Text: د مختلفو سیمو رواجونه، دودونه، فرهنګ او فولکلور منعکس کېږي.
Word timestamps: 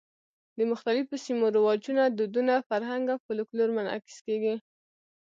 د 0.57 0.59
مختلفو 0.71 1.15
سیمو 1.25 1.45
رواجونه، 1.55 2.03
دودونه، 2.17 2.53
فرهنګ 2.69 3.05
او 3.11 3.17
فولکلور 3.25 3.69
منعکس 3.77 4.17
کېږي. 4.25 4.55